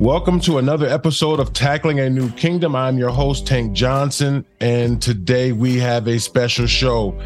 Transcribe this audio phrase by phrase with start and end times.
[0.00, 2.76] Welcome to another episode of Tackling a New Kingdom.
[2.76, 7.20] I'm your host, Tank Johnson, and today we have a special show.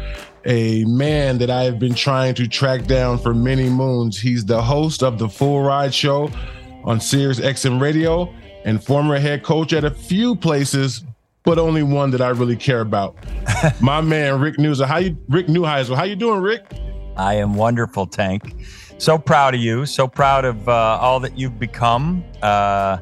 [0.45, 4.19] A man that I have been trying to track down for many moons.
[4.19, 6.31] He's the host of the Full Ride Show
[6.83, 8.33] on Sirius XM Radio
[8.65, 11.03] and former head coach at a few places,
[11.43, 13.15] but only one that I really care about.
[13.81, 14.87] My man, Rick Neuheisel.
[14.87, 15.95] How you, Rick Neuheisel?
[15.95, 16.65] How you doing, Rick?
[17.17, 18.55] I am wonderful, Tank
[18.97, 19.85] so proud of you.
[19.85, 22.23] So proud of uh, all that you've become.
[22.41, 22.97] Uh,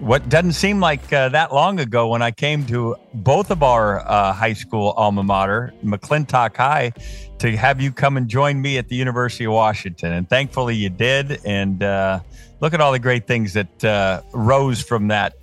[0.00, 4.00] what doesn't seem like uh, that long ago when I came to both of our
[4.00, 6.92] uh, high school alma mater, McClintock High,
[7.38, 10.12] to have you come and join me at the University of Washington.
[10.12, 11.40] And thankfully you did.
[11.44, 12.20] And uh,
[12.60, 15.34] look at all the great things that uh, rose from that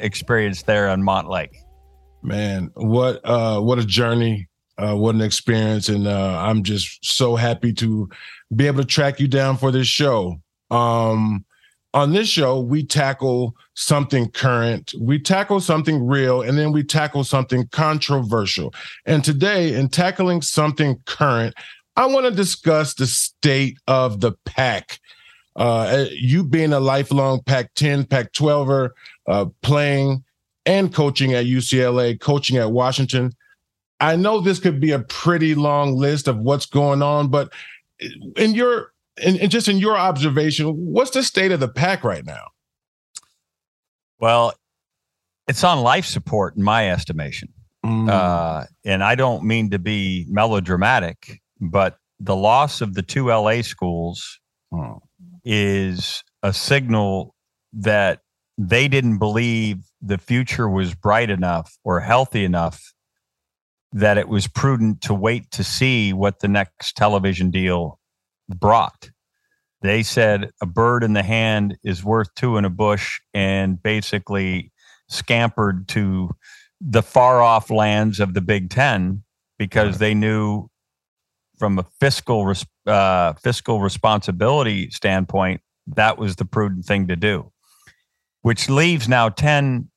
[0.00, 1.54] experience there on Montlake.
[2.22, 4.48] Man, what what a journey!
[4.78, 5.88] What an experience!
[5.88, 8.08] And I'm just so happy to
[8.54, 10.40] be able to track you down for this show.
[10.70, 11.44] Um,
[11.94, 17.24] on this show, we tackle something current, we tackle something real, and then we tackle
[17.24, 18.74] something controversial.
[19.06, 21.54] And today, in tackling something current,
[21.96, 25.00] I want to discuss the state of the Pac.
[25.56, 28.90] Uh, you being a lifelong Pac 10, Pac 12er,
[29.26, 30.22] uh, playing
[30.66, 33.32] and coaching at UCLA, coaching at Washington.
[34.00, 37.52] I know this could be a pretty long list of what's going on, but
[38.36, 42.46] in your and, just in your observation, what's the state of the Pac right now?
[44.20, 44.52] Well,
[45.48, 47.48] it's on life support in my estimation.
[47.84, 48.10] Mm.
[48.10, 53.62] Uh, and I don't mean to be melodramatic, but the loss of the two LA
[53.62, 54.40] schools
[54.72, 55.00] oh.
[55.44, 57.34] is a signal
[57.72, 58.20] that
[58.56, 62.92] they didn't believe the future was bright enough or healthy enough
[63.92, 67.98] that it was prudent to wait to see what the next television deal
[68.48, 69.10] brought.
[69.80, 74.72] They said a bird in the hand is worth two in a bush and basically
[75.08, 76.30] scampered to
[76.80, 79.22] the far off lands of the Big Ten
[79.58, 80.68] because they knew
[81.58, 82.52] from a fiscal
[82.86, 87.50] uh, fiscal responsibility standpoint that was the prudent thing to do,
[88.42, 89.88] which leaves now 10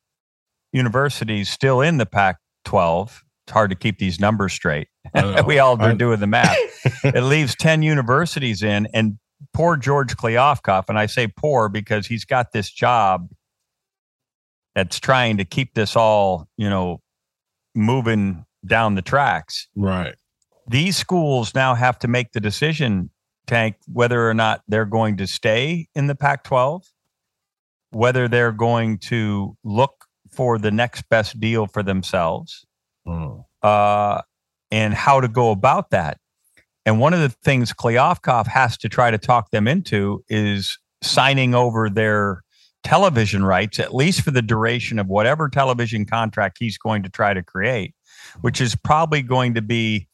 [0.72, 4.88] universities still in the Pac 12 it's hard to keep these numbers straight.
[5.46, 6.58] we all are doing the math.
[7.04, 9.18] it leaves 10 universities in, and
[9.54, 13.30] poor George Kliavkoff, and I say poor because he's got this job
[14.76, 17.02] that's trying to keep this all, you know,
[17.76, 19.68] moving down the tracks.
[19.76, 20.16] Right.
[20.68, 23.10] These schools now have to make the decision,
[23.48, 26.84] Tank, whether or not they're going to stay in the Pac 12,
[27.92, 32.66] whether they're going to look for the next best deal for themselves
[33.08, 33.44] mm.
[33.62, 34.22] uh,
[34.70, 36.18] and how to go about that.
[36.86, 41.54] And one of the things Kliavkoff has to try to talk them into is signing
[41.54, 42.44] over their
[42.84, 47.34] television rights, at least for the duration of whatever television contract he's going to try
[47.34, 47.94] to create,
[48.42, 50.08] which is probably going to be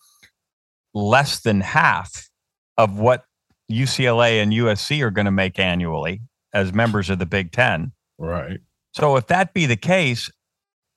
[0.93, 2.29] less than half
[2.77, 3.23] of what
[3.71, 6.21] UCLA and USC are going to make annually
[6.53, 7.91] as members of the Big Ten.
[8.17, 8.59] Right.
[8.93, 10.29] So if that be the case,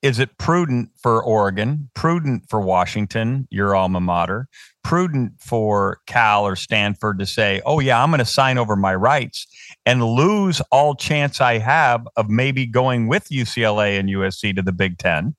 [0.03, 4.49] is it prudent for Oregon, prudent for Washington, your alma mater,
[4.83, 8.95] prudent for Cal or Stanford to say, oh, yeah, I'm going to sign over my
[8.95, 9.47] rights
[9.85, 14.73] and lose all chance I have of maybe going with UCLA and USC to the
[14.73, 15.37] Big Ten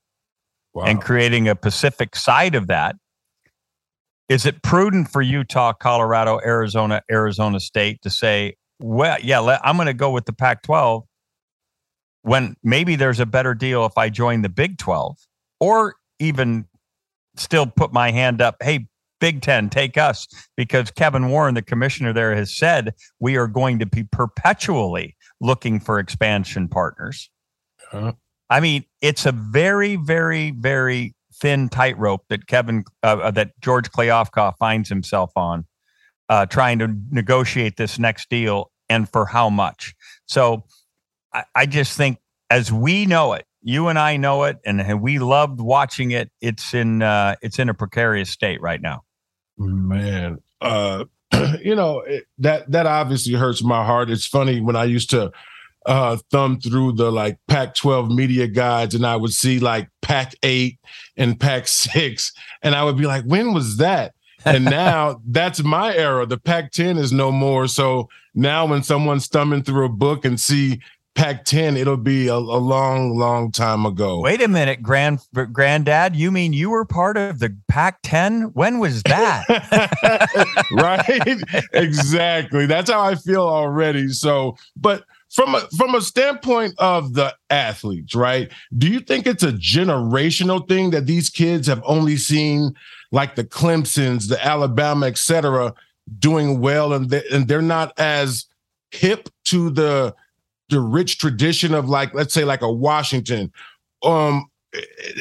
[0.74, 0.84] wow.
[0.84, 2.96] and creating a Pacific side of that?
[4.30, 9.88] Is it prudent for Utah, Colorado, Arizona, Arizona State to say, well, yeah, I'm going
[9.88, 11.04] to go with the Pac 12
[12.24, 15.18] when maybe there's a better deal if I join the Big 12
[15.60, 16.66] or even
[17.36, 18.58] still put my hand up.
[18.62, 18.88] Hey,
[19.20, 20.28] Big 10, take us
[20.58, 25.80] because Kevin Warren, the commissioner there, has said we are going to be perpetually looking
[25.80, 27.30] for expansion partners.
[27.92, 28.14] Uh-huh.
[28.50, 33.92] I mean, it's a very, very, very thin tightrope that Kevin, uh, uh that George
[33.92, 35.66] Kliavkoff finds himself on,
[36.28, 39.94] uh, trying to negotiate this next deal and for how much.
[40.26, 40.64] So,
[41.34, 42.20] I, I just think
[42.50, 46.32] as we know it, you and I know it, and we loved watching it.
[46.42, 49.04] It's in uh, it's in a precarious state right now.
[49.58, 51.06] Man, uh,
[51.62, 54.10] you know it, that that obviously hurts my heart.
[54.10, 55.32] It's funny when I used to
[55.86, 60.78] uh, thumb through the like Pac-12 media guides, and I would see like Pac-8
[61.18, 64.14] and Pac-6, and I would be like, "When was that?"
[64.46, 66.26] and now that's my era.
[66.26, 67.68] The Pac-10 is no more.
[67.68, 70.82] So now when someone's thumbing through a book and see
[71.16, 74.22] Pac-10, it'll be a, a, long, long time ago.
[74.22, 75.20] Wait a minute, grand
[75.52, 76.16] granddad.
[76.16, 78.52] You mean you were part of the Pac-10?
[78.54, 79.46] When was that?
[80.72, 81.64] right?
[81.74, 82.66] exactly.
[82.66, 84.10] That's how I feel already.
[84.10, 88.52] So, but from a from a standpoint of the athletes, right?
[88.78, 92.74] Do you think it's a generational thing that these kids have only seen
[93.12, 95.74] like the Clemsons, the Alabama, et cetera,
[96.20, 98.46] doing well, and they, and they're not as
[98.92, 100.16] hip to the
[100.72, 103.52] the rich tradition of like let's say like a Washington.
[104.04, 104.48] Um,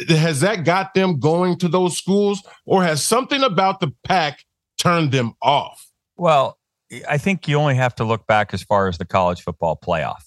[0.09, 4.45] has that got them going to those schools, or has something about the Pac
[4.79, 5.87] turned them off?
[6.17, 6.59] Well,
[7.09, 10.23] I think you only have to look back as far as the college football playoff.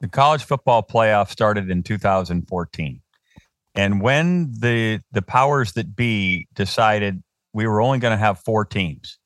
[0.00, 3.00] The college football playoff started in 2014.
[3.74, 7.22] And when the the powers that be decided
[7.52, 9.18] we were only going to have four teams,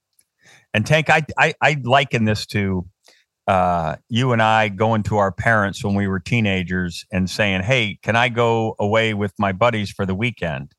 [0.76, 2.86] and Tank, I, I, I liken this to
[3.46, 7.98] uh, you and I going to our parents when we were teenagers and saying, "Hey,
[8.02, 10.72] can I go away with my buddies for the weekend?"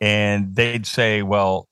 [0.00, 1.68] And they'd say, "Well,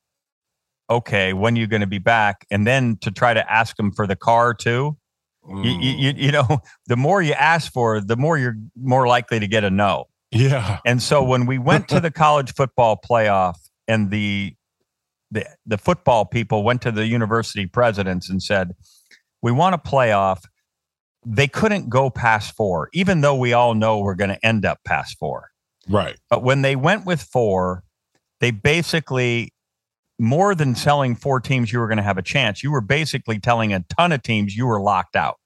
[0.88, 3.92] okay, when are you going to be back?" And then to try to ask them
[3.92, 4.96] for the car too.
[5.44, 5.64] Mm.
[5.64, 9.48] You, you, you know, the more you ask for, the more you're more likely to
[9.48, 10.04] get a no.
[10.30, 10.78] Yeah.
[10.84, 13.56] And so when we went to the college football playoff
[13.88, 14.54] and the
[15.30, 18.74] the the football people went to the university presidents and said,
[19.42, 20.40] "We want a playoff."
[21.26, 24.78] They couldn't go past 4, even though we all know we're going to end up
[24.84, 25.50] past 4.
[25.88, 26.16] Right.
[26.30, 27.82] But when they went with 4,
[28.40, 29.52] they basically
[30.18, 32.62] more than selling four teams you were going to have a chance.
[32.62, 35.36] You were basically telling a ton of teams you were locked out.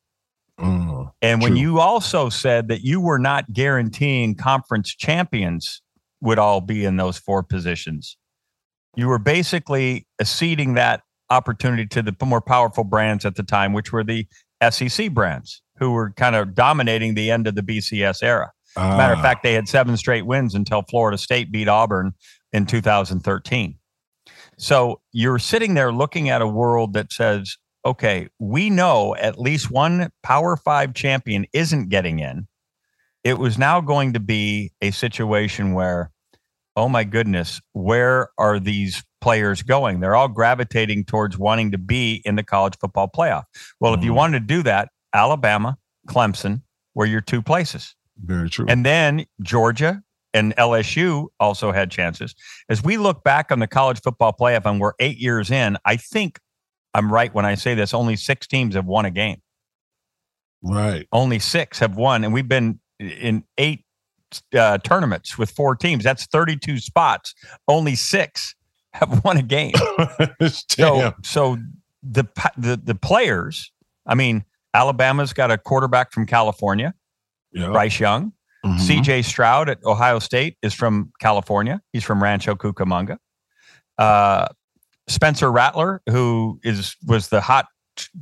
[0.58, 1.60] Mm, and when true.
[1.60, 5.82] you also said that you were not guaranteeing conference champions
[6.20, 8.16] would all be in those four positions,
[8.96, 11.02] you were basically acceding that
[11.32, 14.26] opportunity to the more powerful brands at the time, which were the
[14.70, 18.52] SEC brands, who were kind of dominating the end of the BCS era.
[18.76, 18.96] Ah.
[18.96, 19.22] Matter of ah.
[19.22, 22.12] fact, they had seven straight wins until Florida State beat Auburn
[22.52, 23.76] in 2013.
[24.58, 29.70] So you're sitting there looking at a world that says, okay, we know at least
[29.70, 32.46] one Power Five champion isn't getting in.
[33.24, 36.11] It was now going to be a situation where,
[36.76, 40.00] oh my goodness, where are these players going?
[40.00, 43.44] They're all gravitating towards wanting to be in the college football playoff.
[43.80, 44.00] Well, mm-hmm.
[44.00, 44.16] if you mm-hmm.
[44.16, 45.76] wanted to do that, Alabama,
[46.08, 46.62] Clemson
[46.94, 47.94] were your two places.
[48.18, 48.66] Very true.
[48.68, 50.02] And then Georgia
[50.34, 52.34] and LSU also had chances.
[52.68, 55.96] As we look back on the college football playoff and we're eight years in, I
[55.96, 56.38] think
[56.94, 57.94] I'm right when I say this.
[57.94, 59.40] Only six teams have won a game.
[60.62, 61.06] Right.
[61.12, 63.84] Only six have won, and we've been in eight
[64.54, 66.04] uh, tournaments with four teams.
[66.04, 67.34] That's 32 spots.
[67.68, 68.54] Only six
[68.92, 69.74] have won a game.
[70.48, 71.58] so, so
[72.02, 72.24] the
[72.56, 73.72] the the players.
[74.06, 74.44] I mean,
[74.74, 76.94] Alabama's got a quarterback from California,
[77.52, 77.72] yep.
[77.72, 78.32] Bryce Young.
[78.64, 78.78] Mm-hmm.
[78.78, 79.22] C.J.
[79.22, 81.80] Stroud at Ohio State is from California.
[81.92, 83.18] He's from Rancho Cucamonga.
[83.98, 84.46] Uh,
[85.08, 87.66] Spencer Rattler, who is was the hot,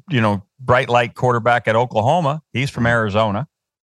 [0.08, 2.42] you know, bright light quarterback at Oklahoma.
[2.52, 3.46] He's from Arizona.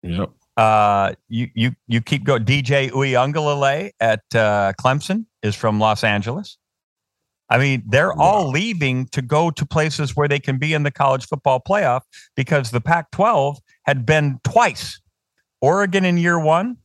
[0.04, 0.30] Yep.
[0.58, 2.44] Uh, you you you keep going.
[2.44, 6.58] DJ Uiagalelei at uh, Clemson is from Los Angeles.
[7.50, 8.24] I mean, they're wow.
[8.24, 12.02] all leaving to go to places where they can be in the college football playoff
[12.36, 15.00] because the Pac-12 had been twice,
[15.62, 16.78] Oregon in year one,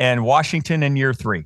[0.00, 1.44] and Washington in year three.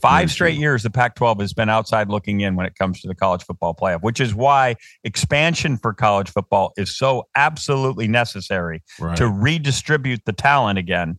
[0.00, 3.08] Five straight years, the Pac 12 has been outside looking in when it comes to
[3.08, 8.82] the college football playoff, which is why expansion for college football is so absolutely necessary
[9.00, 9.16] right.
[9.16, 11.18] to redistribute the talent again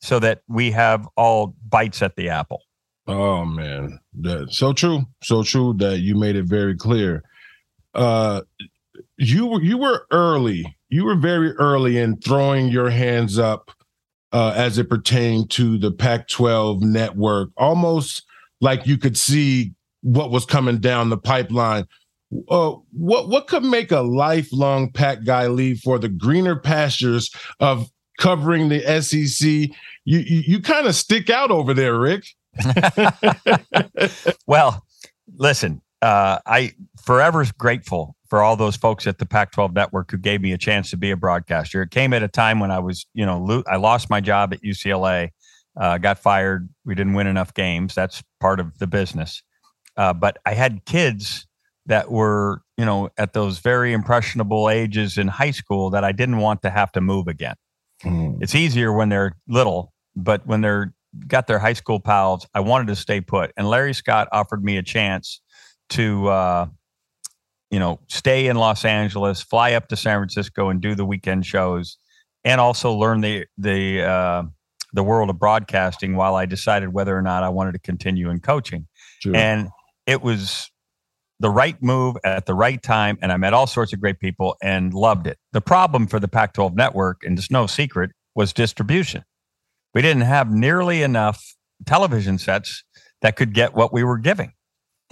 [0.00, 2.62] so that we have all bites at the apple.
[3.06, 3.98] Oh, man.
[4.12, 5.02] That's so true.
[5.22, 7.22] So true that you made it very clear.
[7.94, 8.42] Uh,
[9.16, 10.76] you were you were early.
[10.88, 13.70] You were very early in throwing your hands up
[14.32, 18.24] uh, as it pertained to the Pac 12 network, almost
[18.60, 19.72] like you could see
[20.02, 21.86] what was coming down the pipeline.
[22.48, 27.90] Uh, what what could make a lifelong Pac guy leave for the greener pastures of
[28.18, 29.48] covering the SEC?
[30.04, 32.24] You you, you kind of stick out over there, Rick.
[34.46, 34.86] well,
[35.36, 40.40] listen, uh, I forever grateful for all those folks at the Pac-12 network who gave
[40.40, 41.82] me a chance to be a broadcaster.
[41.82, 44.54] It came at a time when I was, you know, lo- I lost my job
[44.54, 45.30] at UCLA,
[45.78, 46.68] uh, got fired.
[46.84, 47.94] We didn't win enough games.
[47.94, 49.42] That's part of the business.
[49.96, 51.46] Uh, but I had kids
[51.86, 56.38] that were, you know, at those very impressionable ages in high school that I didn't
[56.38, 57.56] want to have to move again.
[58.04, 58.38] Mm.
[58.40, 60.94] It's easier when they're little, but when they're
[61.26, 63.52] got their high school pals, I wanted to stay put.
[63.56, 65.40] And Larry Scott offered me a chance
[65.90, 66.66] to uh,
[67.70, 71.46] you know, stay in Los Angeles, fly up to San Francisco, and do the weekend
[71.46, 71.98] shows,
[72.44, 74.42] and also learn the the uh,
[74.92, 78.40] the world of broadcasting while I decided whether or not I wanted to continue in
[78.40, 78.86] coaching.
[79.20, 79.36] Sure.
[79.36, 79.68] And
[80.06, 80.70] it was
[81.38, 83.18] the right move at the right time.
[83.22, 85.38] And I met all sorts of great people and loved it.
[85.52, 89.24] The problem for the Pac 12 network, and it's no secret, was distribution.
[89.94, 91.42] We didn't have nearly enough
[91.86, 92.84] television sets
[93.22, 94.52] that could get what we were giving.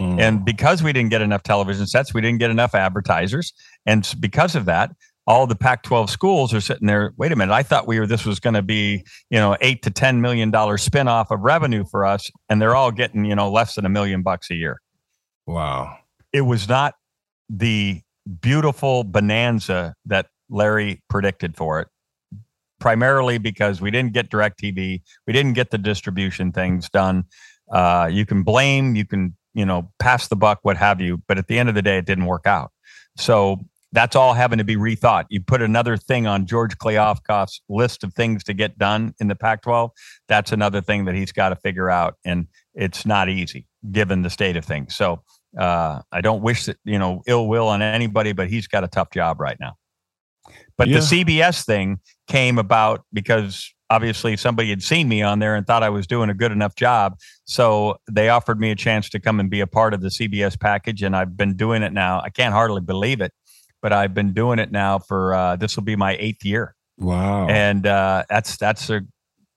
[0.00, 0.20] Mm.
[0.20, 3.52] And because we didn't get enough television sets, we didn't get enough advertisers.
[3.84, 4.92] And because of that,
[5.28, 7.12] all the Pac-12 schools are sitting there.
[7.18, 9.82] Wait a minute, I thought we were this was going to be you know eight
[9.82, 13.50] to ten million dollar spinoff of revenue for us, and they're all getting you know
[13.50, 14.80] less than a million bucks a year.
[15.46, 15.98] Wow,
[16.32, 16.94] it was not
[17.50, 18.00] the
[18.40, 21.88] beautiful bonanza that Larry predicted for it.
[22.80, 27.24] Primarily because we didn't get DirecTV, we didn't get the distribution things done.
[27.70, 31.36] Uh, you can blame, you can you know pass the buck, what have you, but
[31.36, 32.70] at the end of the day, it didn't work out.
[33.16, 33.58] So
[33.92, 35.24] that's all having to be rethought.
[35.30, 39.34] You put another thing on George Kliavkoff's list of things to get done in the
[39.34, 39.90] Pac 12.
[40.28, 42.14] That's another thing that he's got to figure out.
[42.24, 44.94] And it's not easy given the state of things.
[44.94, 45.22] So
[45.58, 48.88] uh, I don't wish that, you know, ill will on anybody, but he's got a
[48.88, 49.76] tough job right now.
[50.76, 50.98] But yeah.
[50.98, 55.82] the CBS thing came about because obviously somebody had seen me on there and thought
[55.82, 57.18] I was doing a good enough job.
[57.44, 60.58] So they offered me a chance to come and be a part of the CBS
[60.58, 61.02] package.
[61.02, 62.20] And I've been doing it now.
[62.20, 63.32] I can't hardly believe it
[63.82, 66.74] but I've been doing it now for uh, this will be my eighth year.
[66.98, 67.46] Wow!
[67.48, 69.02] And uh, that's that's a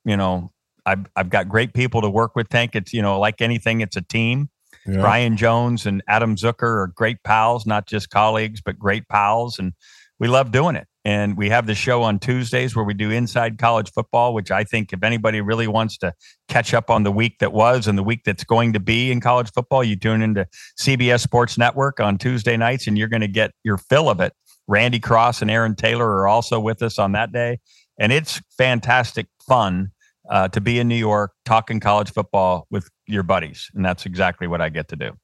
[0.05, 0.51] you know
[0.85, 2.49] I've I've got great people to work with.
[2.49, 4.49] Tank, it's you know like anything, it's a team.
[4.85, 5.01] Yeah.
[5.01, 9.73] Brian Jones and Adam Zucker are great pals, not just colleagues, but great pals, and
[10.19, 10.87] we love doing it.
[11.03, 14.63] And we have the show on Tuesdays where we do inside college football, which I
[14.63, 16.13] think if anybody really wants to
[16.47, 19.19] catch up on the week that was and the week that's going to be in
[19.19, 20.47] college football, you tune into
[20.79, 24.33] CBS Sports Network on Tuesday nights and you're going to get your fill of it.
[24.67, 27.59] Randy Cross and Aaron Taylor are also with us on that day.
[27.99, 29.91] And it's fantastic fun
[30.29, 33.69] uh, to be in New York talking college football with your buddies.
[33.73, 35.17] And that's exactly what I get to do.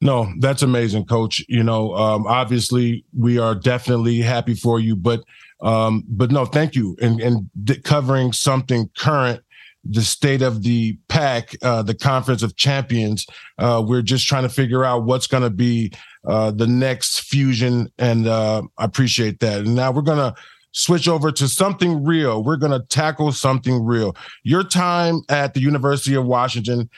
[0.00, 1.44] No, that's amazing, coach.
[1.48, 5.24] You know, um, obviously we are definitely happy for you, but
[5.60, 6.96] um, but no, thank you.
[7.00, 7.50] And and
[7.82, 9.42] covering something current,
[9.84, 13.26] the state of the Pac, uh, the conference of champions.
[13.58, 15.92] Uh, we're just trying to figure out what's going to be
[16.28, 19.62] uh, the next fusion, and uh, I appreciate that.
[19.62, 20.34] And now we're gonna
[20.72, 22.44] switch over to something real.
[22.44, 24.14] We're going to tackle something real.
[24.44, 26.88] Your time at the University of Washington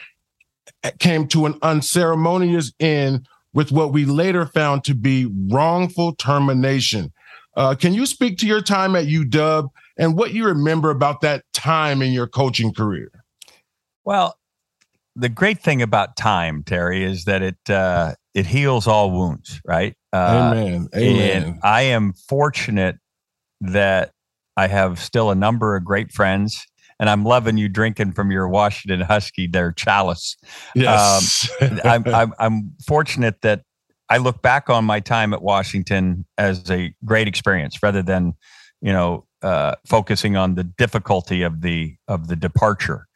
[0.98, 7.12] came to an unceremonious end with what we later found to be wrongful termination.
[7.56, 11.44] Uh, can you speak to your time at UW and what you remember about that
[11.52, 13.10] time in your coaching career?
[14.04, 14.36] Well,
[15.16, 19.94] the great thing about time, Terry, is that it uh, it heals all wounds, right?
[20.12, 20.88] Uh, Amen.
[20.94, 21.42] Amen.
[21.42, 22.96] And I am fortunate
[23.60, 24.12] that
[24.56, 26.66] I have still a number of great friends
[27.00, 30.36] and I'm loving you drinking from your Washington Husky, their chalice.
[30.74, 33.62] Yes, um, I'm, I'm, I'm fortunate that
[34.10, 38.34] I look back on my time at Washington as a great experience, rather than
[38.82, 43.06] you know uh, focusing on the difficulty of the of the departure.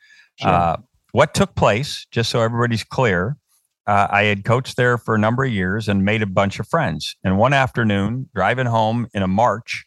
[0.41, 0.51] Sure.
[0.51, 0.77] Uh,
[1.13, 3.37] what took place, just so everybody's clear,
[3.87, 6.67] uh, I had coached there for a number of years and made a bunch of
[6.67, 7.15] friends.
[7.23, 9.85] And one afternoon, driving home in a March,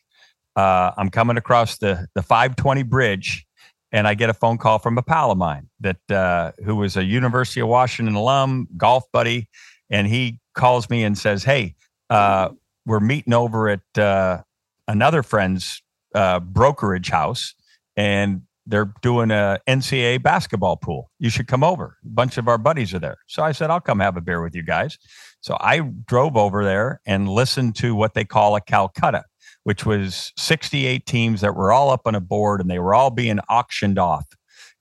[0.55, 3.46] uh, I'm coming across the the 520 bridge
[3.91, 6.97] and I get a phone call from a pal of mine that uh, who was
[6.97, 9.49] a University of Washington alum, golf buddy,
[9.89, 11.75] and he calls me and says, "Hey,
[12.09, 12.49] uh,
[12.85, 14.41] we're meeting over at uh,
[14.87, 15.81] another friend's
[16.13, 17.53] uh, brokerage house,
[17.95, 21.09] and they're doing a NCAA basketball pool.
[21.19, 21.97] You should come over.
[22.03, 24.41] A bunch of our buddies are there." So I said, "I'll come have a beer
[24.41, 24.97] with you guys."
[25.39, 29.23] So I drove over there and listened to what they call a Calcutta
[29.67, 33.09] which was 68 teams that were all up on a board and they were all
[33.09, 34.25] being auctioned off.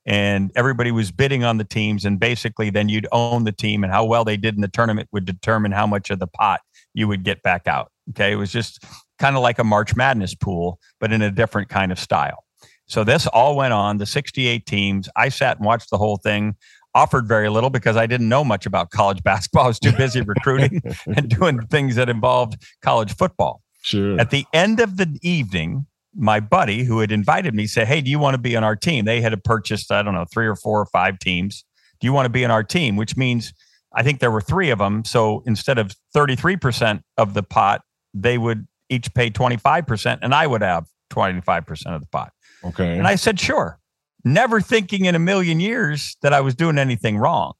[0.07, 2.05] And everybody was bidding on the teams.
[2.05, 5.09] And basically, then you'd own the team, and how well they did in the tournament
[5.11, 6.61] would determine how much of the pot
[6.95, 7.90] you would get back out.
[8.11, 8.31] Okay.
[8.31, 8.85] It was just
[9.19, 12.45] kind of like a March Madness pool, but in a different kind of style.
[12.87, 15.09] So this all went on, the 68 teams.
[15.16, 16.55] I sat and watched the whole thing
[16.95, 19.64] offered very little because I didn't know much about college basketball.
[19.64, 20.81] I was too busy recruiting
[21.16, 23.62] and doing things that involved college football.
[23.87, 24.21] Sure.
[24.21, 28.11] At the end of the evening, my buddy who had invited me said, Hey, do
[28.11, 29.05] you want to be on our team?
[29.05, 31.64] They had purchased, I don't know, three or four or five teams.
[32.00, 32.97] Do you want to be on our team?
[32.97, 33.52] Which means
[33.95, 35.05] I think there were three of them.
[35.05, 40.62] So instead of 33% of the pot, they would each pay 25%, and I would
[40.62, 42.33] have 25% of the pot.
[42.64, 42.99] Okay.
[42.99, 43.78] And I said, Sure.
[44.25, 47.52] Never thinking in a million years that I was doing anything wrong.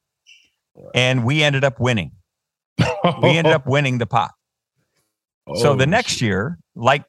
[0.93, 2.11] And we ended up winning.
[3.23, 4.31] we ended up winning the pot
[5.55, 7.03] so the oh, next year, like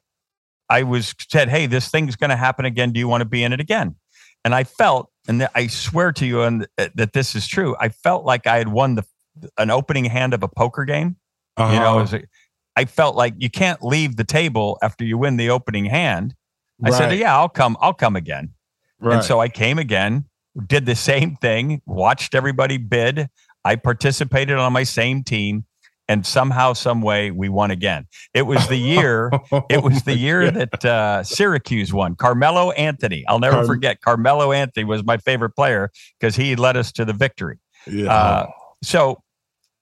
[0.69, 2.91] I was said, hey, this thing's going to happen again.
[2.91, 3.95] Do you want to be in it again?
[4.45, 7.75] And I felt, and I swear to you, and that this is true.
[7.79, 9.05] I felt like I had won the
[9.57, 11.17] an opening hand of a poker game.
[11.57, 11.73] Uh-huh.
[11.73, 12.23] You know, a,
[12.75, 16.35] I felt like you can't leave the table after you win the opening hand.
[16.83, 16.97] I right.
[16.97, 17.77] said, "Yeah, I'll come.
[17.81, 18.53] I'll come again."
[18.99, 19.15] Right.
[19.15, 20.25] And so I came again,
[20.67, 23.29] did the same thing, watched everybody bid.
[23.63, 25.65] I participated on my same team,
[26.09, 28.07] and somehow, some way, we won again.
[28.33, 29.31] It was the year.
[29.69, 32.15] it was the year that uh, Syracuse won.
[32.15, 33.23] Carmelo Anthony.
[33.27, 34.01] I'll never Car- forget.
[34.01, 37.59] Carmelo Anthony was my favorite player because he led us to the victory.
[37.85, 38.11] Yeah.
[38.11, 38.47] Uh,
[38.83, 39.21] so,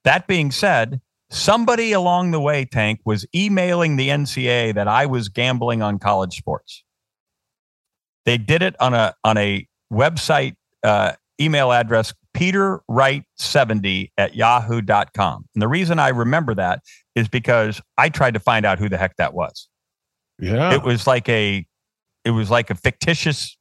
[0.04, 5.30] that being said, somebody along the way, Tank, was emailing the NCAA that I was
[5.30, 6.84] gambling on college sports.
[8.26, 15.46] They did it on a on a website uh, email address peterwright70 at yahoo.com.
[15.56, 16.82] And the reason I remember that
[17.16, 19.68] is because I tried to find out who the heck that was.
[20.40, 20.76] Yeah.
[20.76, 21.66] It was like a
[22.24, 23.58] it was like a fictitious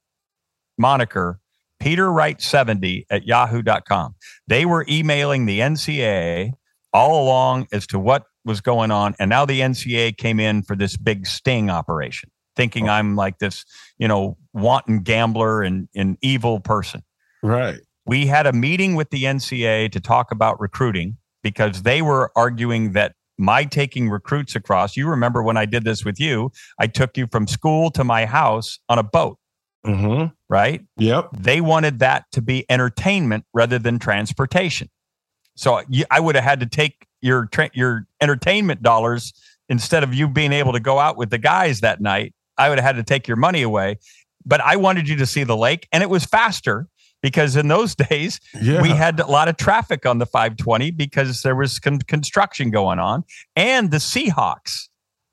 [0.77, 1.39] moniker,
[1.81, 4.13] peterwright70 at yahoo.com.
[4.47, 6.51] They were emailing the NCAA
[6.93, 9.15] all along as to what was going on.
[9.19, 12.93] And now the NCAA came in for this big sting operation, thinking oh.
[12.93, 13.65] I'm like this,
[13.97, 17.01] you know, wanton gambler and an evil person.
[17.41, 17.79] Right.
[18.07, 22.93] We had a meeting with the NCA to talk about recruiting because they were arguing
[22.93, 27.17] that my taking recruits across, you remember when I did this with you, I took
[27.17, 29.37] you from school to my house on a boat.
[29.85, 30.27] Mm-hmm.
[30.49, 30.85] Right?
[30.97, 31.29] Yep.
[31.37, 34.89] They wanted that to be entertainment rather than transportation.
[35.55, 39.33] So I would have had to take your tra- your entertainment dollars
[39.69, 42.33] instead of you being able to go out with the guys that night.
[42.57, 43.97] I would have had to take your money away.
[44.45, 46.87] But I wanted you to see the lake, and it was faster
[47.27, 48.81] because in those days yeah.
[48.81, 52.99] we had a lot of traffic on the 520 because there was con- construction going
[52.99, 53.23] on
[53.55, 54.87] and the Seahawks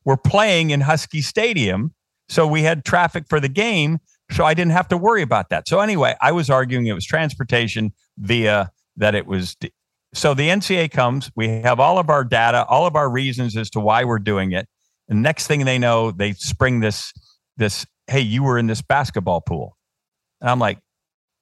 [0.05, 1.95] were playing in Husky Stadium
[2.29, 5.69] so we had traffic for the game so I didn't have to worry about that.
[5.69, 9.57] So anyway, I was arguing it was transportation via that it was
[10.15, 13.69] so the NCA comes, we have all of our data, all of our reasons as
[13.71, 14.69] to why we're doing it.
[15.09, 17.13] And next thing they know, they spring this
[17.57, 19.77] this hey, you were in this basketball pool.
[20.41, 20.79] And I'm like,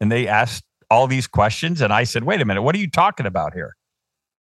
[0.03, 2.91] and they asked all these questions and i said wait a minute what are you
[2.91, 3.77] talking about here?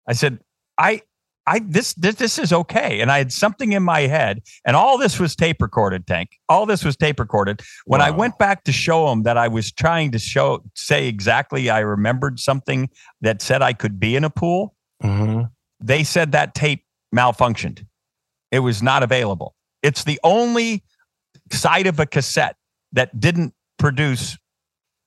[0.07, 0.39] I said
[0.79, 1.01] i
[1.45, 4.97] i this this, this is okay and i had something in my head and all
[4.97, 6.39] this was tape recorded tank.
[6.49, 7.61] All this was tape recorded.
[7.85, 8.07] When wow.
[8.07, 11.79] i went back to show them that i was trying to show say exactly i
[11.79, 12.89] remembered something
[13.21, 15.43] that said i could be in a pool mm-hmm.
[15.79, 16.83] they said that tape
[17.13, 17.85] malfunctioned.
[18.51, 19.55] It was not available.
[19.83, 20.83] It's the only
[21.51, 22.55] side of a cassette
[22.93, 24.37] that didn't produce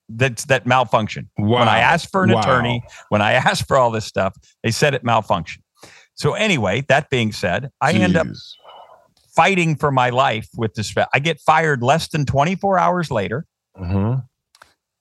[0.09, 1.31] that's that malfunction.
[1.39, 1.61] Wow.
[1.61, 2.41] When I asked for an wow.
[2.41, 5.61] attorney, when I asked for all this stuff, they said it malfunctioned.
[6.15, 8.01] So anyway, that being said, I Jeez.
[8.01, 8.27] end up
[9.35, 10.95] fighting for my life with this.
[11.13, 13.47] I get fired less than 24 hours later.
[13.77, 14.21] Mm-hmm.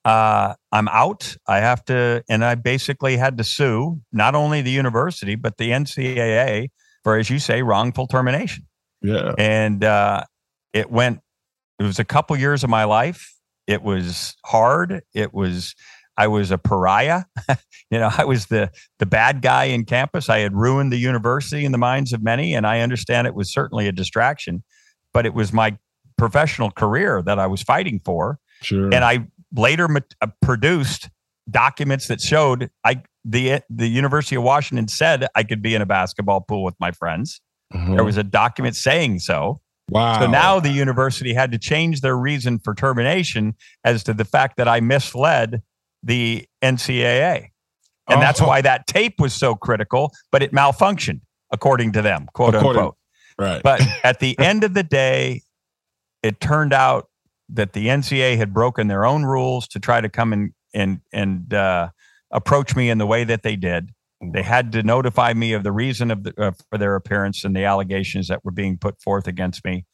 [0.05, 1.35] Uh, I'm out.
[1.47, 5.69] I have to, and I basically had to sue not only the university but the
[5.69, 6.69] NCAA
[7.03, 8.67] for, as you say, wrongful termination.
[9.01, 10.23] Yeah, and uh,
[10.73, 11.19] it went.
[11.79, 13.33] It was a couple years of my life
[13.67, 15.01] it was hard.
[15.13, 15.75] It was
[16.17, 17.23] I was a pariah.
[17.89, 20.29] you know, I was the the bad guy in campus.
[20.29, 23.51] I had ruined the university in the minds of many, and I understand it was
[23.51, 24.63] certainly a distraction,
[25.13, 25.77] but it was my
[26.17, 28.39] professional career that I was fighting for.
[28.61, 28.85] Sure.
[28.85, 29.87] And I later
[30.21, 31.09] uh, produced
[31.49, 35.85] documents that showed I the the University of Washington said I could be in a
[35.85, 37.41] basketball pool with my friends.
[37.73, 37.95] Mm-hmm.
[37.95, 39.61] There was a document saying so.
[39.89, 40.19] Wow.
[40.19, 44.57] So now the university had to change their reason for termination as to the fact
[44.57, 45.61] that I misled
[46.01, 47.49] the NCAA.
[48.09, 48.19] And oh.
[48.19, 52.81] that's why that tape was so critical, but it malfunctioned, according to them, quote according,
[52.81, 52.97] unquote.
[53.37, 53.63] Right.
[53.63, 55.41] But at the end of the day,
[56.21, 57.09] it turned out
[57.49, 61.53] that the NCAA had broken their own rules to try to come and and and
[61.53, 61.89] uh,
[62.31, 63.89] approach me in the way that they did.
[64.31, 67.55] They had to notify me of the reason of the, uh, for their appearance and
[67.55, 69.85] the allegations that were being put forth against me,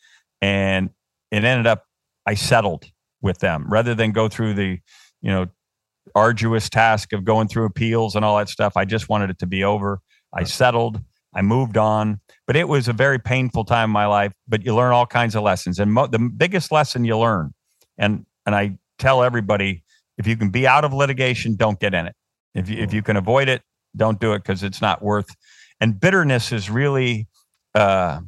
[0.42, 0.90] and
[1.32, 1.86] it ended up
[2.26, 2.86] I settled
[3.22, 4.80] with them rather than go through the,
[5.22, 5.48] you know,
[6.16, 8.74] arduous task of going through appeals and all that stuff.
[8.76, 10.00] I just wanted it to be over.
[10.34, 11.02] I settled.
[11.34, 14.34] I moved on, but it was a very painful time in my life.
[14.48, 17.54] But you learn all kinds of lessons, and mo- the biggest lesson you learn,
[17.98, 19.84] and and I tell everybody,
[20.18, 22.16] if you can be out of litigation, don't get in it.
[22.56, 23.62] If you, if you can avoid it,
[23.96, 25.36] don't do it because it's not worth.
[25.80, 27.28] And bitterness is really
[27.76, 28.20] uh,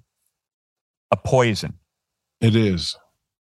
[1.12, 1.74] a poison.
[2.40, 2.98] It is.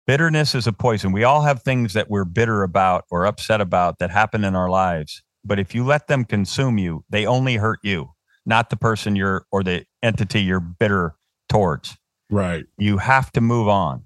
[0.08, 1.12] Bitterness is a poison.
[1.12, 4.69] We all have things that we're bitter about or upset about that happen in our
[4.69, 5.21] lives.
[5.43, 8.12] But if you let them consume you, they only hurt you,
[8.45, 11.15] not the person you're or the entity you're bitter
[11.49, 11.97] towards.
[12.30, 12.65] Right.
[12.77, 14.06] You have to move on.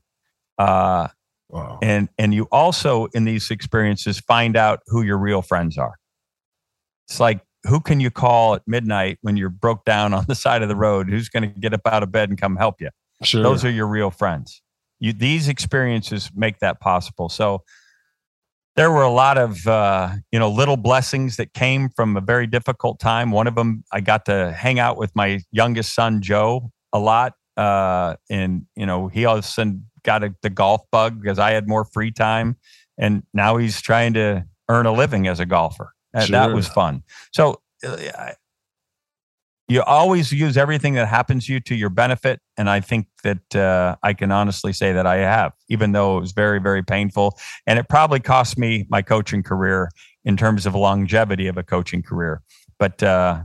[0.58, 1.08] Uh,
[1.50, 1.80] wow.
[1.82, 5.96] And and you also in these experiences find out who your real friends are.
[7.08, 10.62] It's like who can you call at midnight when you're broke down on the side
[10.62, 11.10] of the road?
[11.10, 12.90] Who's going to get up out of bed and come help you?
[13.24, 13.44] Sure.
[13.44, 14.62] Those are your real friends.
[15.00, 17.30] You, these experiences make that possible.
[17.30, 17.64] So
[18.76, 22.48] there were a lot of uh, you know little blessings that came from a very
[22.48, 23.32] difficult time.
[23.32, 27.34] One of them, I got to hang out with my youngest son Joe a lot,
[27.58, 31.38] uh, and you know he all of a sudden got a, the golf bug because
[31.38, 32.58] I had more free time,
[32.98, 35.94] and now he's trying to earn a living as a golfer.
[36.20, 36.28] Sure.
[36.28, 37.04] That was fun.
[37.32, 38.32] So uh,
[39.72, 42.42] you always use everything that happens to you to your benefit.
[42.58, 46.22] And I think that uh, I can honestly say that I have, even though it
[46.22, 47.38] was very, very painful.
[47.66, 49.90] And it probably cost me my coaching career
[50.26, 52.42] in terms of longevity of a coaching career.
[52.80, 53.44] But uh,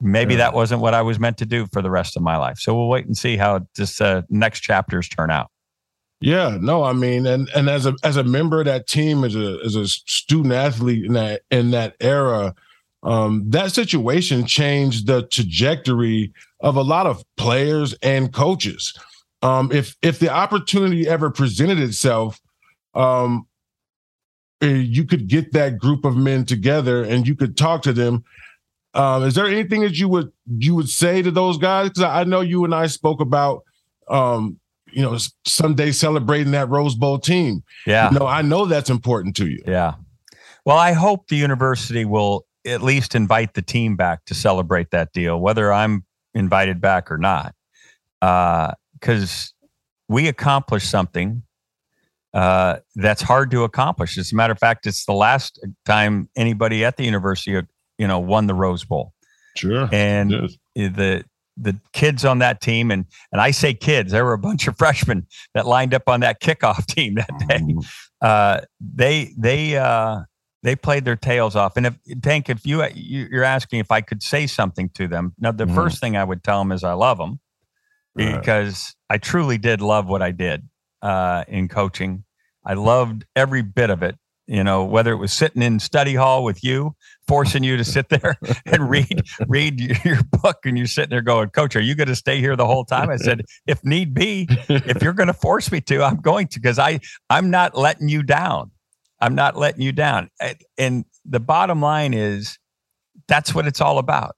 [0.00, 2.58] maybe that wasn't what I was meant to do for the rest of my life.
[2.58, 5.50] So we'll wait and see how this uh, next chapters turn out.
[6.20, 9.34] Yeah, no, I mean, and and as a as a member of that team, as
[9.34, 12.54] a as a student athlete in that in that era,
[13.02, 18.92] um, that situation changed the trajectory of a lot of players and coaches.
[19.42, 22.38] Um, if if the opportunity ever presented itself,
[22.94, 23.46] um,
[24.60, 28.24] eh, you could get that group of men together and you could talk to them.
[28.94, 31.90] Um, is there anything that you would you would say to those guys?
[31.90, 33.64] Because I know you and I spoke about,
[34.08, 34.59] um,
[34.92, 37.62] you know, someday celebrating that Rose Bowl team.
[37.86, 39.62] Yeah, you know, I know that's important to you.
[39.66, 39.94] Yeah.
[40.64, 45.12] Well, I hope the university will at least invite the team back to celebrate that
[45.12, 47.54] deal, whether I'm invited back or not.
[48.20, 49.66] Because uh,
[50.08, 51.42] we accomplished something
[52.34, 54.18] uh, that's hard to accomplish.
[54.18, 57.60] As a matter of fact, it's the last time anybody at the university,
[57.98, 59.14] you know, won the Rose Bowl.
[59.56, 59.88] Sure.
[59.90, 61.24] And the
[61.56, 64.76] the kids on that team, and and I say kids, there were a bunch of
[64.78, 67.58] freshmen that lined up on that kickoff team that day.
[67.58, 67.80] Mm-hmm.
[68.20, 70.20] Uh, they they uh,
[70.62, 71.76] they played their tails off.
[71.76, 75.52] And if Tank, if you you're asking if I could say something to them, now
[75.52, 75.74] the mm.
[75.74, 77.40] first thing I would tell them is I love them
[78.14, 79.14] because right.
[79.14, 80.68] I truly did love what I did
[81.02, 82.24] uh, in coaching.
[82.64, 84.16] I loved every bit of it.
[84.50, 86.96] You know, whether it was sitting in study hall with you,
[87.28, 88.36] forcing you to sit there
[88.66, 92.16] and read read your book, and you're sitting there going, "Coach, are you going to
[92.16, 95.70] stay here the whole time?" I said, "If need be, if you're going to force
[95.70, 96.98] me to, I'm going to, because I
[97.30, 98.72] I'm not letting you down."
[99.20, 100.30] I'm not letting you down.
[100.78, 102.58] And the bottom line is
[103.28, 104.34] that's what it's all about.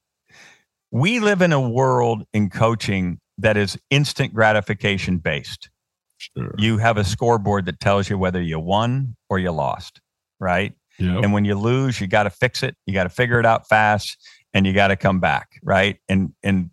[0.91, 5.71] We live in a world in coaching that is instant gratification based.
[6.19, 6.55] Sure.
[6.59, 10.01] You have a scoreboard that tells you whether you won or you lost,
[10.43, 10.75] right?
[10.99, 11.25] Yep.
[11.25, 12.77] And when you lose, you got to fix it.
[12.87, 14.19] You got to figure it out fast
[14.53, 15.97] and you got to come back, right?
[16.09, 16.71] And and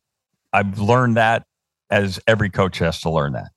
[0.52, 1.46] I've learned that
[1.90, 3.52] as every coach has to learn that.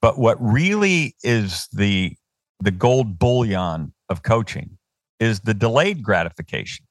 [0.00, 2.14] But what really is the
[2.60, 4.78] the gold bullion of coaching
[5.20, 6.86] is the delayed gratification.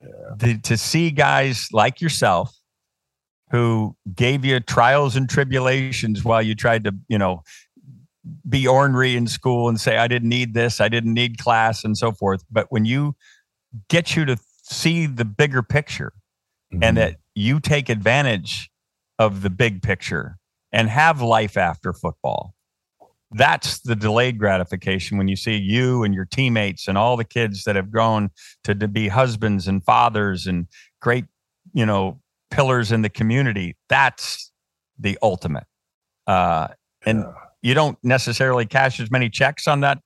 [0.00, 0.08] Yeah.
[0.36, 2.54] The, to see guys like yourself
[3.50, 7.42] who gave you trials and tribulations while you tried to, you know,
[8.48, 11.96] be ornery in school and say, I didn't need this, I didn't need class, and
[11.96, 12.44] so forth.
[12.50, 13.16] But when you
[13.88, 16.12] get you to see the bigger picture
[16.72, 16.82] mm-hmm.
[16.82, 18.70] and that you take advantage
[19.18, 20.38] of the big picture
[20.72, 22.54] and have life after football
[23.32, 27.64] that's the delayed gratification when you see you and your teammates and all the kids
[27.64, 28.30] that have grown
[28.64, 30.66] to, to be husbands and fathers and
[31.00, 31.24] great
[31.72, 34.50] you know pillars in the community that's
[34.98, 35.64] the ultimate
[36.26, 36.68] uh,
[37.06, 37.32] and yeah.
[37.62, 39.98] You don't necessarily cash as many checks on that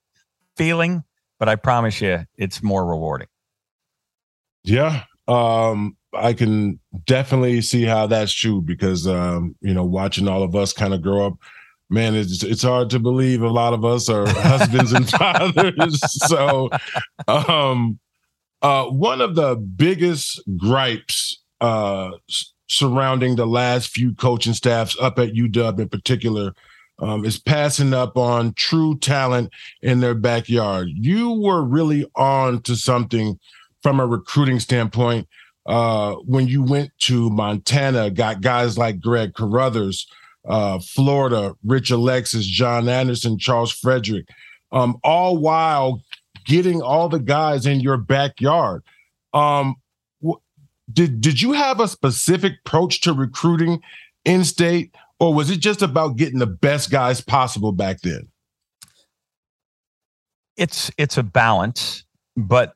[0.57, 1.03] feeling
[1.39, 3.29] but i promise you it's more rewarding
[4.65, 10.43] yeah um i can definitely see how that's true because um you know watching all
[10.43, 11.35] of us kind of grow up
[11.91, 16.01] man, it's it's hard to believe a lot of us are husbands and fathers.
[16.29, 16.71] So,
[17.29, 17.99] um,
[18.63, 22.11] uh, one of the biggest gripes uh,
[22.69, 26.53] surrounding the last few coaching staffs up at UW in particular
[26.99, 29.51] um, is passing up on true talent
[29.83, 30.89] in their backyard.
[30.93, 33.39] You were really on to something
[33.83, 35.29] from a recruiting standpoint
[35.67, 40.07] uh, when you went to Montana, got guys like Greg Carothers
[40.47, 44.29] uh, Florida, Rich Alexis, John Anderson, Charles Frederick,
[44.73, 46.03] um, all while
[46.45, 48.83] getting all the guys in your backyard.
[49.33, 49.77] Um,
[50.93, 53.81] did did you have a specific approach to recruiting
[54.25, 58.29] in state, or was it just about getting the best guys possible back then?
[60.57, 62.05] It's it's a balance,
[62.37, 62.75] but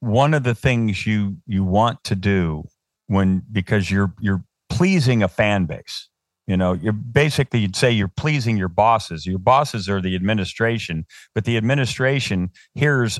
[0.00, 2.64] one of the things you you want to do
[3.06, 6.08] when because you're you're pleasing a fan base
[6.46, 9.26] you know, you're basically you'd say you're pleasing your bosses.
[9.26, 13.18] Your bosses are the administration, but the administration hears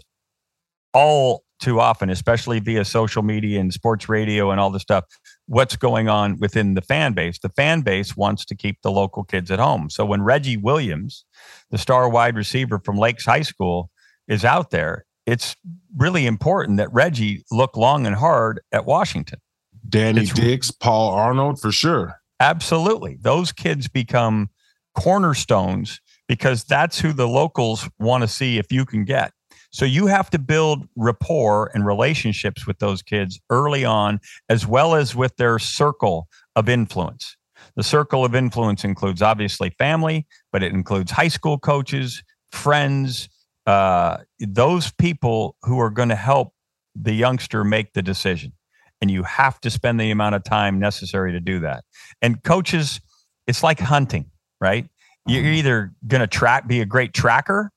[0.95, 5.05] all too often, especially via social media and sports radio and all the stuff,
[5.47, 7.39] what's going on within the fan base.
[7.39, 9.91] The fan base wants to keep the local kids at home.
[9.91, 11.25] So when Reggie Williams,
[11.71, 13.91] the star wide receiver from Lakes High School,
[14.27, 15.57] is out there, it's
[15.97, 19.41] really important that Reggie look long and hard at Washington.
[19.89, 22.21] Danny it's, Dix, Paul Arnold, for sure.
[22.41, 23.17] Absolutely.
[23.21, 24.51] Those kids become
[24.95, 29.33] cornerstones because that's who the locals want to see if you can get.
[29.71, 34.95] So you have to build rapport and relationships with those kids early on, as well
[34.95, 37.37] as with their circle of influence.
[37.75, 43.29] The circle of influence includes obviously family, but it includes high school coaches, friends,
[43.67, 46.53] uh, those people who are going to help
[46.95, 48.53] the youngster make the decision.
[49.01, 51.85] And you have to spend the amount of time necessary to do that.
[52.23, 53.01] And coaches,
[53.47, 54.89] it's like hunting, right?
[55.27, 55.55] You're mm-hmm.
[55.55, 57.71] either going to track, be a great tracker,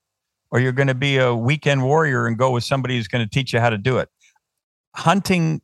[0.51, 3.29] or you're going to be a weekend warrior and go with somebody who's going to
[3.29, 4.09] teach you how to do it.
[4.95, 5.61] Hunting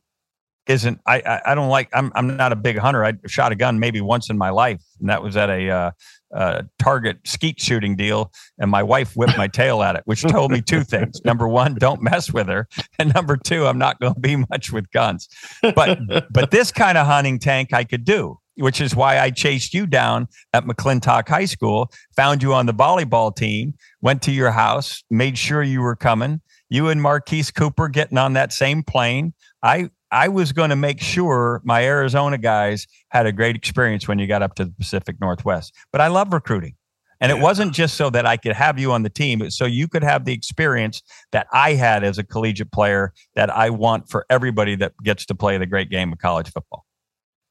[0.66, 1.00] isn't.
[1.06, 1.88] I I, I don't like.
[1.92, 3.04] I'm I'm not a big hunter.
[3.04, 5.90] I shot a gun maybe once in my life, and that was at a uh,
[6.34, 10.50] uh, target skeet shooting deal, and my wife whipped my tail at it, which told
[10.50, 12.68] me two things: number one, don't mess with her,
[12.98, 15.28] and number two, I'm not going to be much with guns.
[15.62, 15.98] But
[16.30, 19.86] but this kind of hunting tank I could do, which is why I chased you
[19.86, 25.02] down at McClintock High School, found you on the volleyball team, went to your house,
[25.10, 26.40] made sure you were coming.
[26.68, 29.34] You and Marquis Cooper getting on that same plane.
[29.62, 34.18] I I was going to make sure my Arizona guys had a great experience when
[34.18, 35.74] you got up to the Pacific Northwest.
[35.92, 36.74] But I love recruiting.
[37.20, 39.64] And it wasn't just so that I could have you on the team, it's so
[39.64, 44.10] you could have the experience that I had as a collegiate player that I want
[44.10, 46.84] for everybody that gets to play the great game of college football.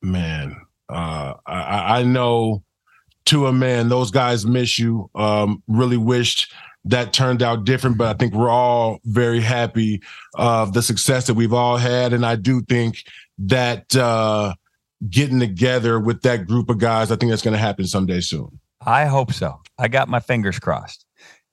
[0.04, 0.56] Man,
[0.89, 2.63] uh, I, I know
[3.26, 5.10] to a man, those guys miss you.
[5.15, 6.54] Um, really wished
[6.86, 10.02] that turned out different, but I think we're all very happy
[10.36, 12.13] of the success that we've all had.
[12.13, 13.04] And I do think
[13.39, 14.54] that uh,
[15.10, 18.60] getting together with that group of guys, I think that's going to happen someday soon.
[18.86, 19.60] I hope so.
[19.80, 21.06] I got my fingers crossed.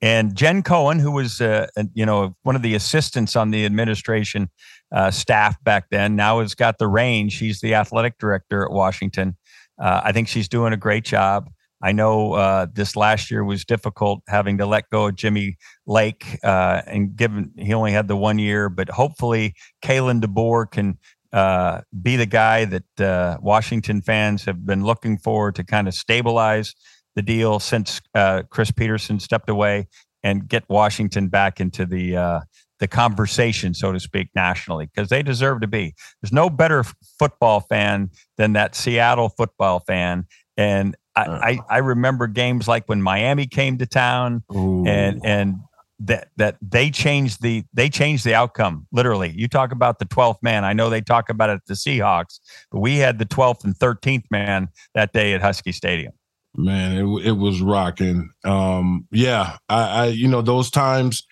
[0.02, 4.50] And Jen Cohen, who was, uh, you know, one of the assistants on the administration
[4.94, 7.32] uh, staff back then, now has got the range.
[7.32, 9.36] She's the athletic director at Washington.
[9.80, 11.50] Uh, I think she's doing a great job.
[11.82, 16.38] I know uh, this last year was difficult having to let go of Jimmy Lake,
[16.44, 20.98] uh, and given he only had the one year, but hopefully Kalen DeBoer can
[21.32, 25.94] uh, be the guy that uh, Washington fans have been looking for to kind of
[25.94, 26.74] stabilize
[27.16, 29.88] the deal since uh, Chris Petersen stepped away
[30.22, 32.40] and get Washington back into the uh,
[32.82, 35.94] the conversation, so to speak, nationally, because they deserve to be.
[36.20, 36.84] There's no better
[37.16, 40.26] football fan than that Seattle football fan.
[40.56, 41.38] And I, uh.
[41.40, 44.84] I, I remember games like when Miami came to town Ooh.
[44.84, 45.60] and and
[46.00, 50.42] that that they changed the they changed the outcome literally you talk about the 12th
[50.42, 52.40] man i know they talk about it at the seahawks
[52.72, 56.12] but we had the 12th and 13th man that day at husky stadium
[56.56, 61.24] man it, it was rocking um yeah I, I you know those times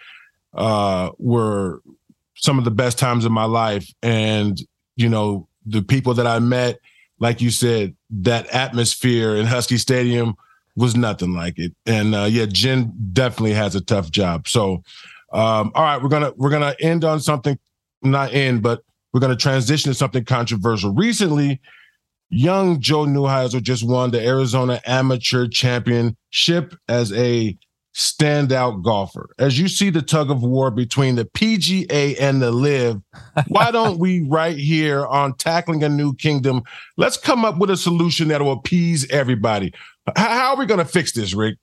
[0.54, 1.80] uh were
[2.34, 4.60] some of the best times of my life and
[4.96, 6.78] you know the people that i met
[7.20, 10.34] like you said, that atmosphere in Husky Stadium
[10.74, 11.72] was nothing like it.
[11.86, 14.48] And uh, yeah, Jen definitely has a tough job.
[14.48, 14.82] So,
[15.32, 17.58] um, all right, we're gonna we're gonna end on something,
[18.02, 18.82] not end, but
[19.12, 20.92] we're gonna transition to something controversial.
[20.92, 21.60] Recently,
[22.30, 27.56] young Joe Neuheisel just won the Arizona Amateur Championship as a
[27.94, 29.31] standout golfer.
[29.38, 33.00] As you see the tug of war between the PGA and the LIV,
[33.48, 36.62] why don't we right here on tackling a new kingdom,
[36.96, 39.72] let's come up with a solution that will appease everybody.
[40.16, 41.57] How are we going to fix this, Rick?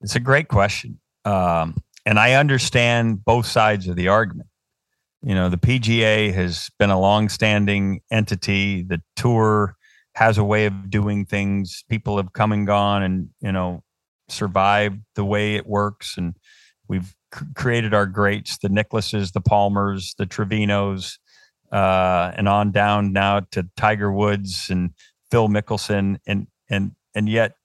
[0.00, 1.00] It's a great question.
[1.24, 4.48] Um, and I understand both sides of the argument.
[5.22, 8.82] You know, the PGA has been a long-standing entity.
[8.82, 9.76] The tour
[10.14, 11.82] has a way of doing things.
[11.88, 13.82] People have come and gone, and you know,
[14.28, 16.34] survived the way it works, and
[16.88, 17.14] we've
[17.54, 21.18] created our greats: the Nicklauses, the Palmers, the Trevinos,
[21.72, 24.90] uh, and on down now to Tiger Woods and
[25.30, 27.56] Phil Mickelson, and and and yet,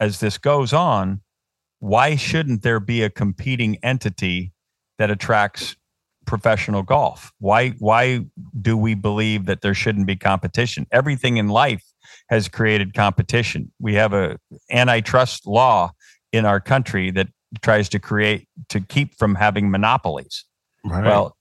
[0.00, 1.20] as this goes on,
[1.78, 4.52] why shouldn't there be a competing entity
[4.98, 5.76] that attracts
[6.26, 7.32] professional golf?
[7.38, 8.26] Why why
[8.60, 10.86] do we believe that there shouldn't be competition?
[10.92, 11.84] Everything in life
[12.28, 13.72] has created competition.
[13.80, 14.38] We have a
[14.70, 15.92] antitrust law
[16.36, 17.28] in our country that
[17.62, 20.44] tries to create to keep from having monopolies.
[20.84, 21.04] Right.
[21.04, 21.36] Well,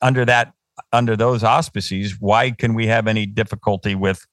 [0.00, 0.52] under that
[0.92, 4.24] under those auspices, why can we have any difficulty with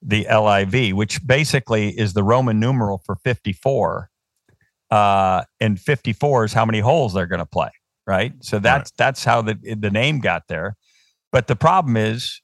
[0.00, 4.08] the LIV, which basically is the Roman numeral for 54?
[4.88, 7.70] Uh, and 54 is how many holes they're going to play.
[8.06, 8.32] right?
[8.40, 8.96] So that's right.
[8.96, 10.76] that's how the the name got there.
[11.32, 12.40] But the problem is,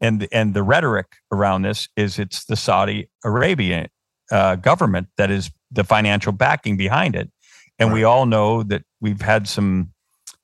[0.00, 3.88] and and the rhetoric around this is it's the Saudi Arabian
[4.30, 7.30] uh, government that is the financial backing behind it,
[7.78, 7.94] and right.
[7.94, 9.92] we all know that we've had some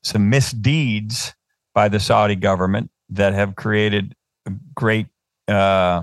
[0.03, 1.35] some misdeeds
[1.75, 4.15] by the Saudi government that have created
[4.47, 5.07] a great
[5.49, 6.03] uh,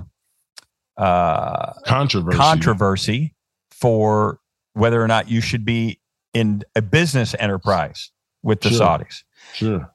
[0.96, 3.34] uh, controversy controversy
[3.70, 4.40] for
[4.74, 6.00] whether or not you should be
[6.34, 8.10] in a business enterprise
[8.42, 8.80] with the sure.
[8.80, 9.22] Saudis.
[9.54, 9.90] Sure.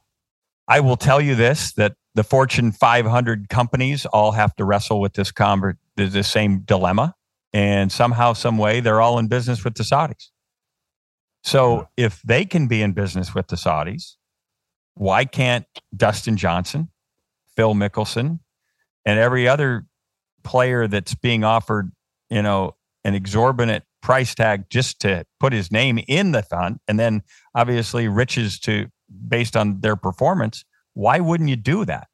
[0.68, 5.14] I will tell you this that the Fortune 500 companies all have to wrestle with
[5.14, 7.16] this com- the same dilemma
[7.54, 10.30] and somehow some way they're all in business with the Saudis.
[11.44, 14.16] So if they can be in business with the Saudis,
[14.96, 16.90] why can't Dustin Johnson,
[17.56, 18.40] Phil Mickelson,
[19.06, 19.86] and every other
[20.44, 21.92] player that's being offered,
[22.30, 27.00] you know, an exorbitant price tag just to put his name in the fund and
[27.00, 27.22] then
[27.56, 28.88] obviously riches to
[29.28, 30.64] based on their performance,
[30.94, 32.08] why wouldn't you do that?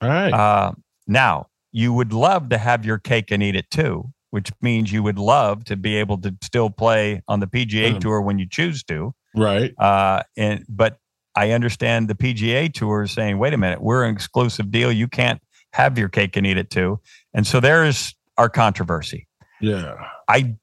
[0.00, 0.32] All right.
[0.32, 0.72] Uh,
[1.06, 5.02] now, you would love to have your cake and eat it too, which means you
[5.02, 8.00] would love to be able to still play on the PGA mm.
[8.00, 9.14] tour when you choose to.
[9.34, 9.72] Right.
[9.78, 10.98] Uh, and but
[11.34, 14.90] I understand the PGA tour is saying, wait a minute, we're an exclusive deal.
[14.90, 15.40] You can't
[15.72, 17.00] have your cake and eat it too.
[17.34, 19.26] And so there is our controversy.
[19.60, 19.94] Yeah.
[20.28, 20.56] I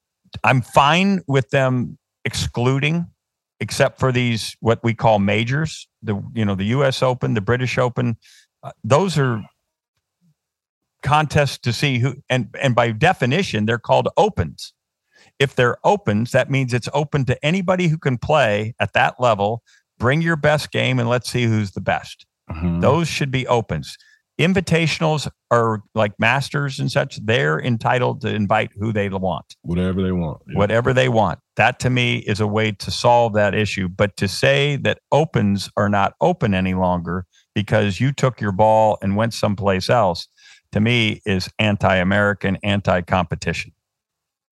[0.44, 3.08] I'm fine with them excluding
[3.60, 7.78] except for these what we call majors, the you know, the US Open, the British
[7.78, 8.18] Open.
[8.64, 9.42] Uh, those are
[11.06, 14.74] contests to see who and and by definition they're called opens.
[15.38, 19.64] If they're opens, that means it's open to anybody who can play at that level.
[19.98, 22.26] Bring your best game and let's see who's the best.
[22.50, 22.80] Mm-hmm.
[22.80, 23.98] Those should be opens
[24.40, 30.12] invitationals are like masters and such they're entitled to invite who they want whatever they
[30.12, 30.58] want yeah.
[30.58, 34.28] whatever they want that to me is a way to solve that issue but to
[34.28, 39.34] say that opens are not open any longer because you took your ball and went
[39.34, 40.28] someplace else
[40.76, 43.72] to me is anti-american anti-competition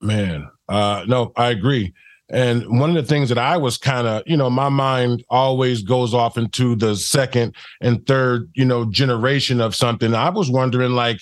[0.01, 1.93] man uh no i agree
[2.29, 5.83] and one of the things that I was kind of, you know, my mind always
[5.83, 10.15] goes off into the second and third, you know, generation of something.
[10.15, 11.19] I was wondering, like,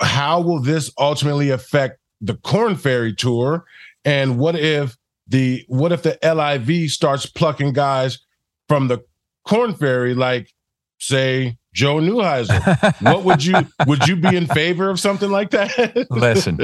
[0.00, 3.64] how will this ultimately affect the Corn Ferry tour?
[4.04, 4.96] And what if
[5.26, 8.20] the what if the LIV starts plucking guys
[8.68, 9.00] from the
[9.44, 10.52] Corn Ferry, like
[10.98, 13.02] say Joe Neuheisel.
[13.02, 13.54] what would you
[13.86, 16.08] would you be in favor of something like that?
[16.10, 16.58] Listen,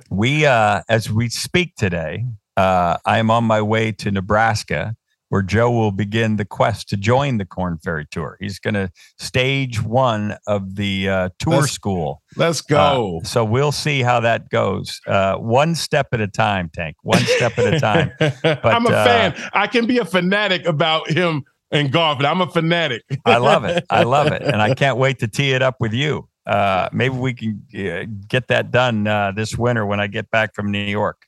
[0.10, 2.24] we uh as we speak today,
[2.56, 4.96] uh, I am on my way to Nebraska,
[5.28, 8.38] where Joe will begin the quest to join the Corn Ferry Tour.
[8.40, 12.22] He's going to stage one of the uh, tour let's, school.
[12.34, 13.18] Let's go.
[13.18, 15.02] Uh, so we'll see how that goes.
[15.06, 16.96] Uh, one step at a time, Tank.
[17.02, 18.10] One step at a time.
[18.42, 19.50] But, I'm a uh, fan.
[19.52, 23.02] I can be a fanatic about him and golf, but I'm a fanatic.
[23.24, 23.84] I love it.
[23.90, 26.28] I love it, and I can't wait to tee it up with you.
[26.46, 29.04] Uh, maybe we can uh, get that done
[29.34, 31.22] this winter when I get back from New York.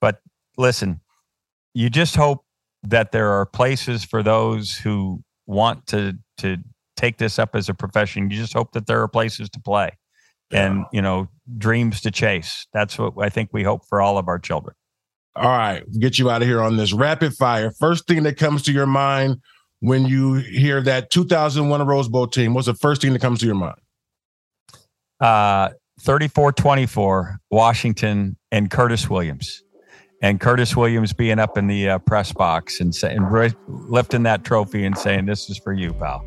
[0.00, 0.20] But
[0.56, 1.00] listen,
[1.74, 2.44] you just hope
[2.84, 6.58] that there are places for those who want to to
[6.96, 8.30] take this up as a profession.
[8.30, 9.90] You just hope that there are places to play
[10.50, 10.66] yeah.
[10.66, 12.66] and you know dreams to chase.
[12.72, 14.74] That's what I think we hope for all of our children.
[15.36, 17.72] All right, get you out of here on this rapid fire.
[17.78, 19.36] First thing that comes to your mind
[19.80, 23.46] when you hear that 2001 Rose Bowl team, what's the first thing that comes to
[23.46, 23.78] your mind?
[25.20, 25.70] Uh
[26.02, 29.64] 34-24 Washington and Curtis Williams
[30.22, 33.20] and Curtis Williams being up in the uh, press box and saying,
[33.68, 36.24] lifting that trophy and saying, "This is for you, pal."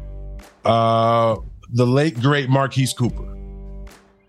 [0.64, 1.36] Uh,
[1.74, 3.28] the late great Marquis Cooper.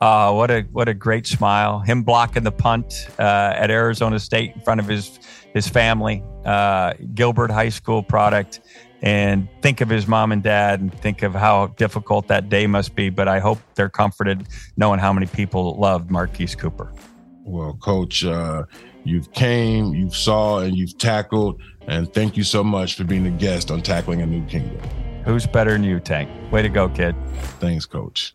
[0.01, 1.81] Uh, what a what a great smile!
[1.81, 5.21] Him blocking the punt uh, at Arizona State in front of his
[5.55, 8.61] his family, uh, Gilbert High School product,
[9.03, 12.95] and think of his mom and dad, and think of how difficult that day must
[12.95, 13.11] be.
[13.11, 16.93] But I hope they're comforted knowing how many people loved Marquis Cooper.
[17.45, 18.65] Well, Coach, uh,
[19.05, 21.61] You've came, you've saw, and you've tackled.
[21.87, 24.79] And thank you so much for being a guest on Tackling a New Kingdom.
[25.25, 26.31] Who's better than you, Tank?
[26.53, 27.17] Way to go, kid.
[27.59, 28.35] Thanks, Coach.